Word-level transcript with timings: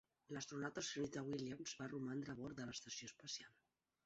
L'astronauta 0.35 0.83
Sunita 0.87 1.23
Williams 1.27 1.75
va 1.83 1.91
romandre 1.93 2.35
a 2.35 2.39
bord 2.41 2.61
de 2.63 2.67
l'estació 2.71 3.13
espacial. 3.13 3.55